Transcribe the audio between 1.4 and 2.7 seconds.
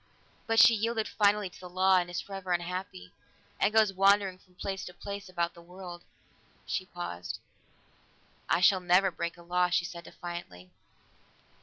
to the law, and is forever